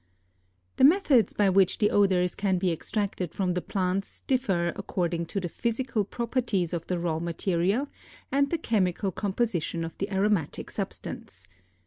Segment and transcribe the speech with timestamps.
[0.77, 5.39] The methods by which the odors can be extracted from the plants differ according to
[5.39, 7.87] the physical properties of the raw material
[8.31, 11.47] and the chemical composition of the aromatic substance.